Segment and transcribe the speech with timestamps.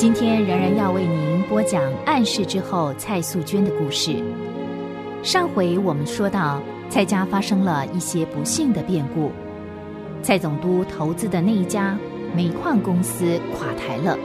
[0.00, 4.16] 今天仍然要为您播讲暗示之后蔡素娟的故事。
[5.22, 6.58] 上回我们说到，
[6.88, 9.30] 蔡家发生了一些不幸的变故，
[10.22, 11.98] 蔡总督投资的那一家
[12.34, 14.16] 煤矿公司垮台了。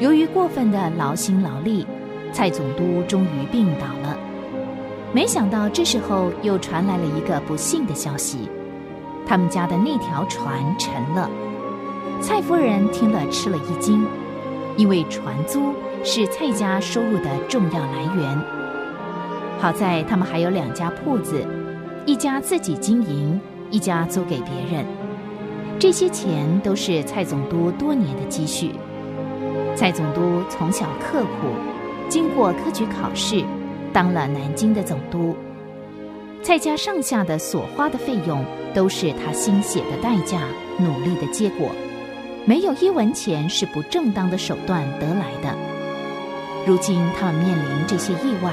[0.00, 1.86] 由于过分的劳心劳力，
[2.32, 4.18] 蔡总督终于病倒了。
[5.12, 8.50] 没想到这时候又传来了一个不幸的消息，
[9.24, 11.30] 他们家的那条船沉了。
[12.20, 14.04] 蔡夫人听了吃了一惊。
[14.80, 18.42] 因为船租是蔡家收入的重要来源。
[19.58, 21.46] 好在他们还有两家铺子，
[22.06, 23.38] 一家自己经营，
[23.70, 24.86] 一家租给别人。
[25.78, 28.70] 这些钱都是蔡总督多年的积蓄。
[29.76, 31.48] 蔡总督从小刻苦，
[32.08, 33.44] 经过科举考试，
[33.92, 35.36] 当了南京的总督。
[36.42, 38.42] 蔡家上下的所花的费用，
[38.72, 40.40] 都是他心血的代价，
[40.78, 41.68] 努力的结果。
[42.50, 45.56] 没有一文钱是不正当的手段得来的。
[46.66, 48.52] 如今他们面临这些意外，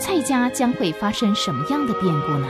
[0.00, 2.48] 蔡家将会发生什么样的变故呢？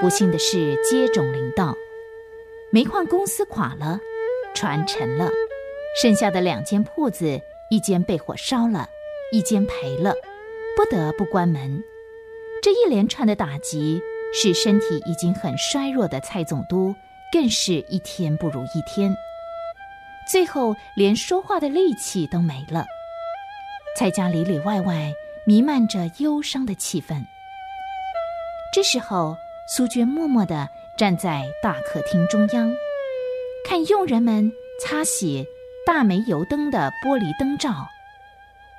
[0.00, 1.76] 不幸的是接踵临到，
[2.70, 4.00] 煤矿公司垮了。
[4.54, 5.30] 船沉了，
[6.00, 8.88] 剩下的两间铺子，一间被火烧了，
[9.32, 10.14] 一间赔了，
[10.76, 11.82] 不得不关门。
[12.62, 14.00] 这一连串的打击，
[14.32, 16.94] 使身体已经很衰弱的蔡总督，
[17.32, 19.14] 更是一天不如一天。
[20.30, 22.84] 最后连说话的力气都没了。
[23.96, 25.12] 蔡家里里外外
[25.44, 27.24] 弥漫着忧伤的气氛。
[28.72, 29.36] 这时候，
[29.66, 32.72] 苏娟默默地站在大客厅中央。
[33.64, 35.46] 看佣人们擦洗
[35.86, 37.86] 大煤油灯的玻璃灯罩，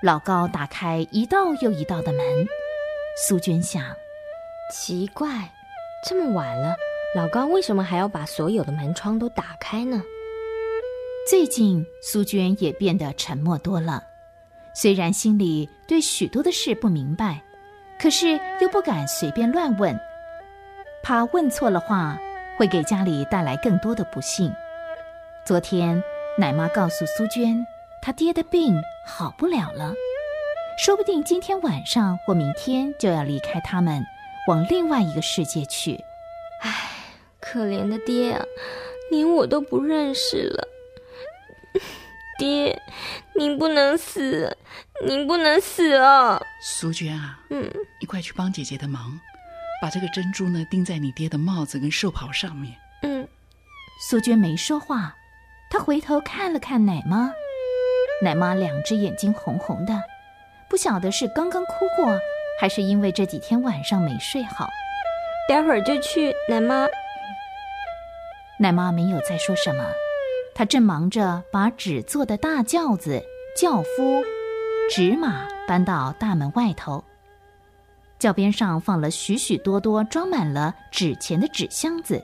[0.01, 2.21] 老高打开一道又一道的门。
[3.27, 3.83] 苏娟想：
[4.71, 5.49] 奇怪，
[6.07, 6.75] 这么晚了，
[7.15, 10.01] 老高为什么还要把所有的门窗都打开呢？
[11.29, 14.03] 最近，苏娟也变得沉默多了。
[14.73, 17.41] 虽然心里对许多的事不明白，
[17.99, 19.97] 可是又不敢随便乱问，
[21.01, 22.19] 怕问错了话
[22.57, 24.53] 会给家里带来更多的不幸。
[25.45, 26.01] 昨天，
[26.37, 27.67] 奶妈告诉苏娟，
[28.01, 28.73] 她爹的病
[29.05, 29.93] 好不了了，
[30.81, 34.05] 说不定今天晚上或明天就要离开他们，
[34.47, 36.01] 往另外一个世界去。
[36.61, 36.71] 唉，
[37.41, 38.45] 可怜的爹啊，
[39.11, 40.65] 连我都不认识了。
[42.39, 42.81] 爹，
[43.35, 44.57] 您不能死，
[45.05, 46.41] 您不能死啊！
[46.61, 49.19] 苏娟啊，嗯，你快去帮姐姐的忙，
[49.81, 52.73] 把这个珍珠呢钉在你爹的帽子跟寿袍上面。
[53.01, 53.27] 嗯，
[54.09, 55.13] 苏娟没说话。
[55.73, 57.33] 他回头看了看奶妈，
[58.21, 60.03] 奶妈两只眼睛红红的，
[60.69, 62.15] 不晓得是刚刚哭过，
[62.61, 64.69] 还是因为这几天晚上没睡好。
[65.49, 66.85] 待会儿就去，奶妈。
[68.59, 69.83] 奶妈没有再说什么，
[70.53, 73.19] 她正忙着把纸做的大轿子、
[73.57, 74.23] 轿夫、
[74.91, 77.03] 纸马搬到大门外头。
[78.19, 82.23] 轿边上放了许许多多装满了纸钱的纸箱子，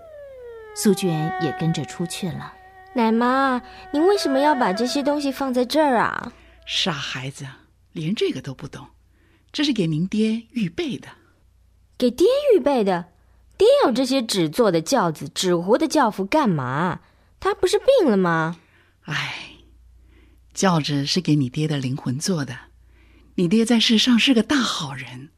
[0.76, 2.54] 苏娟也跟着出去了。
[2.94, 3.62] 奶妈，
[3.94, 6.34] 您为什么要把这些东西放在这儿啊？
[6.66, 7.46] 傻孩子，
[7.92, 8.88] 连这个都不懂，
[9.52, 11.08] 这是给您爹预备的。
[11.98, 13.06] 给爹预备的？
[13.58, 17.02] 爹要这些纸做的轿子、纸糊的轿服干嘛？
[17.40, 18.58] 他不是病了吗？
[19.02, 19.52] 唉，
[20.54, 22.58] 轿子是给你爹的灵魂做的。
[23.36, 25.30] 你爹在世上是个大好人，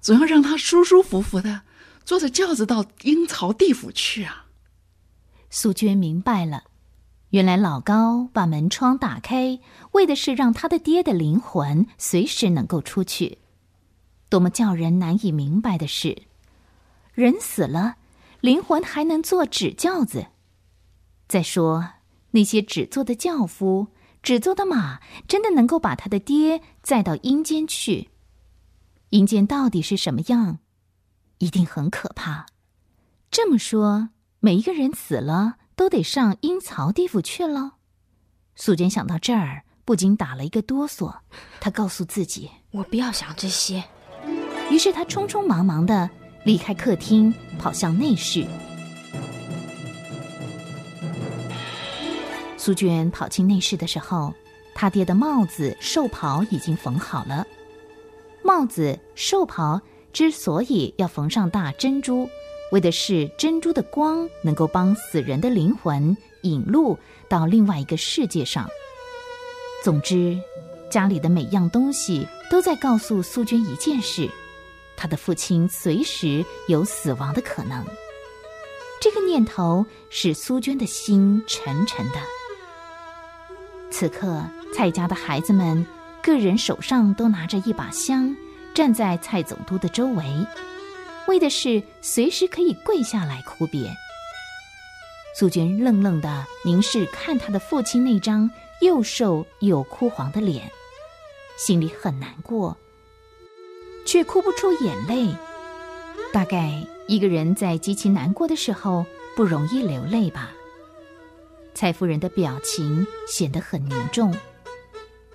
[0.00, 1.62] 总要让他舒舒服服的
[2.04, 4.46] 坐着轿子到阴曹地府去啊。
[5.50, 6.64] 素娟明白了。
[7.34, 9.58] 原来老高把门窗打开，
[9.90, 13.38] 为的是让他的爹的灵魂随时能够出去。
[14.28, 16.16] 多么叫人难以明白的事！
[17.12, 17.96] 人死了，
[18.40, 20.28] 灵魂还能坐纸轿子。
[21.26, 21.84] 再说
[22.30, 23.88] 那些纸做的轿夫、
[24.22, 28.10] 纸做的马，真的能够把他的爹载到阴间去？
[29.08, 30.60] 阴间到底是什么样？
[31.38, 32.46] 一定很可怕。
[33.28, 35.56] 这么说，每一个人死了。
[35.76, 37.72] 都得上阴曹地府去了。
[38.54, 41.14] 素娟想到这儿，不禁打了一个哆嗦。
[41.60, 43.82] 她告诉自己：“我不要想这些。”
[44.70, 46.08] 于是她匆匆忙忙的
[46.44, 48.46] 离开客厅，跑向内室。
[52.56, 54.32] 苏娟跑进内室的时候，
[54.74, 57.46] 她爹的帽子、寿袍已经缝好了。
[58.42, 59.80] 帽子、寿袍
[60.12, 62.28] 之所以要缝上大珍珠。
[62.72, 68.68] 为的是珍珠的光能够帮死人的灵魂引路到另外一个世界上。
[69.82, 70.38] 总之，
[70.90, 74.28] 家里的每样东西都在告诉苏娟一件事：
[74.96, 77.84] 她的父亲随时有死亡的可能。
[79.00, 82.18] 这个念头使苏娟的心沉沉的。
[83.90, 84.42] 此刻，
[84.74, 85.86] 蔡家的孩子们
[86.22, 88.34] 个人手上都拿着一把香，
[88.74, 90.24] 站在蔡总督的周围，
[91.28, 93.94] 为的是随时可以跪下来哭别。
[95.38, 98.50] 苏娟愣愣的凝视看他的父亲那张
[98.80, 100.70] 又瘦又枯黄的脸，
[101.56, 102.76] 心里很难过，
[104.06, 105.34] 却哭不出眼泪。
[106.32, 106.84] 大概。
[107.06, 109.04] 一个人在极其难过的时候
[109.36, 110.52] 不容易流泪吧？
[111.74, 114.34] 蔡夫人的表情显得很凝重，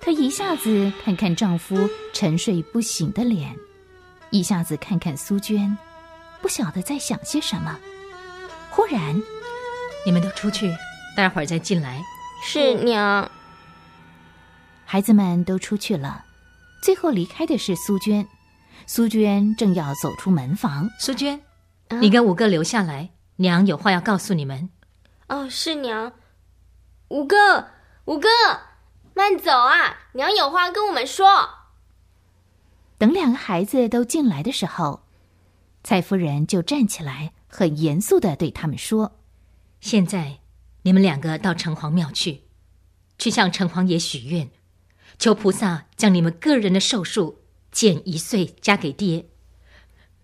[0.00, 3.56] 她一下子看看丈夫沉睡不醒的脸，
[4.30, 5.76] 一下子看看苏娟，
[6.40, 7.78] 不晓得在想些什么。
[8.70, 9.20] 忽然，
[10.06, 10.72] 你们都出去，
[11.16, 12.02] 待会儿再进来。
[12.44, 13.30] 是娘。
[14.84, 16.24] 孩子们都出去了，
[16.82, 18.26] 最后离开的是苏娟。
[18.86, 21.40] 苏娟正要走出门房，苏娟。
[22.00, 24.70] 你跟五哥留下来，娘有话要告诉你们。
[25.28, 26.12] 哦，是娘。
[27.08, 27.66] 五哥，
[28.04, 28.28] 五哥，
[29.14, 29.98] 慢走啊！
[30.12, 31.26] 娘有话跟我们说。
[33.00, 35.04] 等两个孩子都进来的时候，
[35.82, 39.16] 蔡夫人就站起来，很严肃的对他们说
[39.80, 40.40] ：“现在
[40.82, 42.42] 你们两个到城隍庙去，
[43.18, 44.50] 去向城隍爷许愿，
[45.18, 47.38] 求菩萨将你们个人的寿数
[47.72, 49.24] 减一岁，加给爹，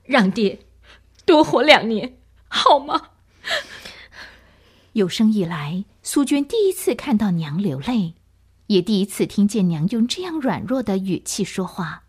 [0.05, 0.59] 让爹。”
[1.25, 3.13] 多活两年，好吗？
[4.93, 8.13] 有生以来，苏娟第一次看到娘流泪，
[8.67, 12.03] 也第一次听见娘用这样软弱的语气说话，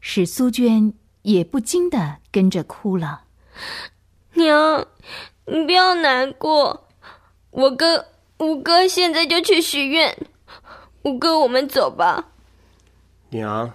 [0.00, 0.92] 使苏娟
[1.22, 3.22] 也不禁的跟着哭了。
[4.34, 4.86] 娘，
[5.46, 6.86] 你不要难过，
[7.50, 8.04] 我跟
[8.38, 10.16] 五哥现在就去许愿。
[11.02, 12.26] 五哥，我们走吧。
[13.30, 13.72] 娘，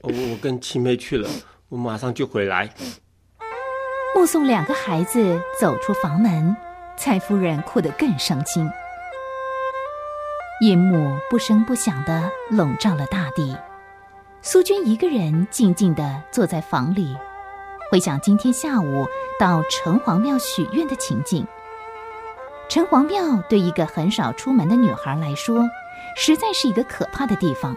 [0.00, 1.28] 我我跟七妹去了，
[1.68, 2.74] 我马上就回来。
[4.14, 6.56] 目送两个孩子走出房门，
[6.96, 8.70] 蔡夫人哭得更伤心。
[10.60, 13.56] 夜幕不声不响的笼罩了大地，
[14.44, 17.16] 苏军一个人静静地坐在房里，
[17.92, 19.06] 回想今天下午
[19.38, 21.46] 到城隍庙许愿的情景。
[22.68, 25.70] 城隍庙对一个很少出门的女孩来说，
[26.16, 27.76] 实在是一个可怕的地方。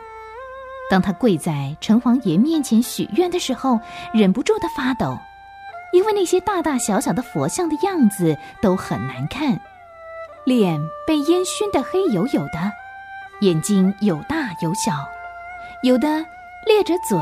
[0.89, 3.79] 当她跪在城隍爷面前许愿的时候，
[4.11, 5.15] 忍不住地发抖。
[5.93, 9.59] 因为那些大大小小的佛像的样子都很难看，
[10.45, 12.71] 脸被烟熏得黑黝黝的，
[13.41, 14.93] 眼睛有大有小，
[15.83, 16.25] 有的
[16.65, 17.17] 咧着嘴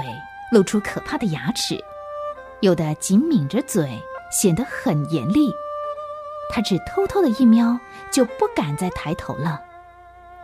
[0.51, 1.77] 露出可怕的牙齿，
[2.61, 4.01] 有的紧抿着嘴
[4.31, 5.53] 显得很严厉。
[6.49, 7.77] 他只偷偷的一瞄，
[8.11, 9.61] 就不敢再抬头了。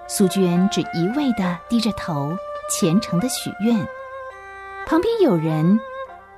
[0.08, 2.36] 苏娟只一味的低着头，
[2.72, 3.78] 虔诚的许愿。
[4.86, 5.80] 旁边有人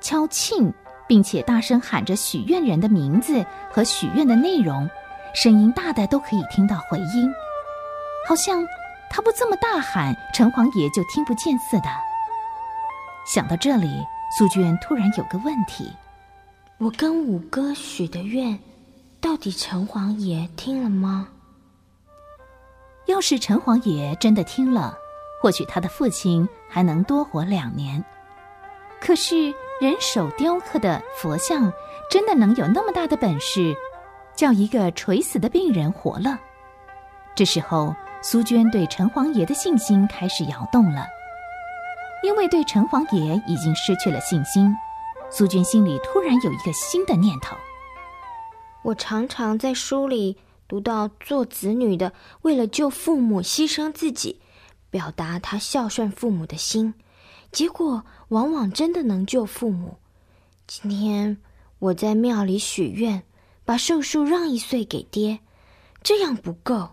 [0.00, 0.72] 敲磬。
[1.08, 4.88] 并且大声喊着许愿人的名字和许愿的内容，
[5.34, 7.30] 声音大的都可以听到回音，
[8.26, 8.66] 好像
[9.10, 11.90] 他不这么大喊，城隍爷就听不见似的。
[13.24, 13.88] 想到这里，
[14.38, 15.90] 苏娟突然有个问题：
[16.78, 18.58] 我跟五哥许的愿，
[19.20, 21.28] 到底城隍爷听了吗？
[23.06, 24.96] 要是城隍爷真的听了，
[25.40, 28.04] 或许他的父亲还能多活两年。
[29.00, 29.54] 可是。
[29.80, 31.72] 人手雕刻的佛像，
[32.08, 33.74] 真的能有那么大的本事，
[34.36, 36.38] 叫一个垂死的病人活了？
[37.34, 37.92] 这时候，
[38.22, 41.04] 苏娟对城隍爷的信心开始摇动了。
[42.22, 44.74] 因为对城隍爷已经失去了信心，
[45.30, 47.56] 苏娟心里突然有一个新的念头。
[48.82, 50.36] 我常常在书里
[50.68, 52.12] 读到，做子女的
[52.42, 54.40] 为了救父母牺牲自己，
[54.90, 56.94] 表达他孝顺父母的心。
[57.50, 59.98] 结果往往真的能救父母。
[60.66, 61.36] 今天
[61.78, 63.24] 我在庙里许愿，
[63.64, 65.40] 把寿数让一岁给爹，
[66.02, 66.90] 这样不够，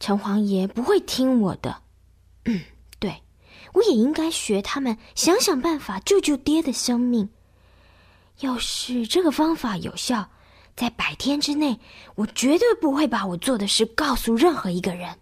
[0.00, 1.82] 城隍爷不会听我的。
[3.72, 7.28] 我也应该学他们，想想办法救救爹的生命。
[8.40, 10.28] 要是这个方法有效，
[10.74, 11.78] 在百天之内，
[12.14, 15.18] 我绝对不会把我做的事告诉任何一个人。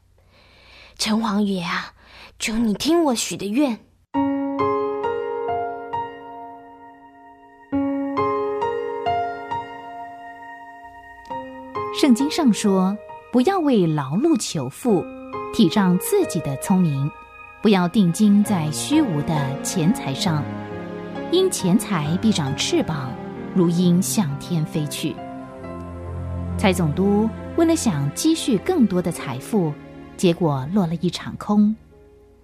[0.97, 1.95] 城隍爷啊，
[2.39, 3.79] 求你听我许的愿。
[12.01, 12.97] 圣经上说
[13.31, 15.05] ：“不要为劳碌求富，
[15.53, 17.11] 体仗自己的聪明；
[17.63, 20.43] 不要定睛在虚无的钱财上。
[21.31, 23.13] 因钱财必长翅膀
[23.55, 25.15] 如鹰向天飞去。
[26.59, 29.73] 蔡总督为了想积蓄更多的财富
[30.17, 31.75] 结果落了一场空。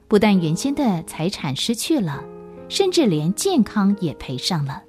[0.09, 2.23] 不但原先的财产失去了
[2.69, 4.83] 甚至连健康也赔上了。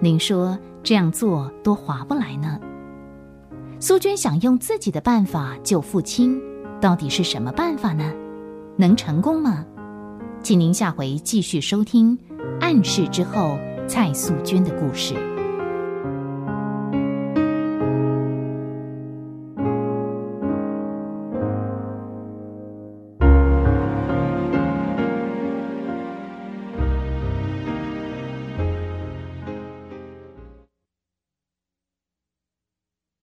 [0.00, 2.60] 您说这样做多划不来呢？
[3.80, 6.38] 苏娟想用自己的办法救父亲
[6.80, 8.12] 到底是什么办法呢？
[8.78, 9.66] 能成功吗？
[10.40, 12.16] 请您下回继续收听
[12.60, 13.58] 暗示之后
[13.88, 15.14] 蔡素娟的故事。